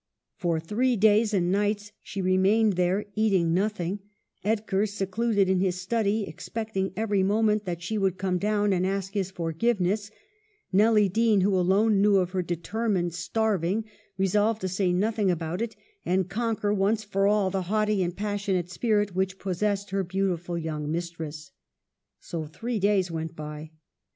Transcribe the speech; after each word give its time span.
For 0.35 0.59
three 0.59 0.95
days 0.95 1.31
and 1.31 1.51
nights 1.51 1.91
she 2.01 2.23
remained 2.23 2.73
there, 2.73 3.05
eating 3.13 3.53
nothing; 3.53 3.99
Edgar, 4.43 4.87
secluded 4.87 5.47
in 5.47 5.59
his 5.59 5.79
study, 5.79 6.23
expecting 6.27 6.91
every 6.97 7.21
moment 7.21 7.65
that 7.65 7.83
she 7.83 7.99
would 7.99 8.17
come 8.17 8.39
down 8.39 8.73
and 8.73 8.83
ask 8.83 9.13
his 9.13 9.29
forgiveness; 9.29 10.09
Nelly 10.73 11.07
Dean, 11.07 11.41
who 11.41 11.53
alone 11.55 12.01
knew 12.01 12.15
of 12.15 12.31
her 12.31 12.41
determined 12.41 13.13
starving, 13.13 13.85
resolved 14.17 14.61
to 14.61 14.67
say 14.67 14.91
nothing 14.91 15.29
about 15.29 15.61
it, 15.61 15.75
and 16.03 16.27
conquer, 16.27 16.73
once 16.73 17.03
for 17.03 17.27
all, 17.27 17.51
the 17.51 17.61
haughty 17.69 18.01
and 18.01 18.17
passionate 18.17 18.71
spirit 18.71 19.13
which 19.13 19.37
possessed 19.37 19.91
her 19.91 20.03
beauti 20.03 20.39
ful 20.39 20.57
young 20.57 20.91
mistress. 20.91 21.51
So 22.19 22.45
three 22.47 22.79
days 22.79 23.11
went 23.11 23.35
by. 23.35 23.69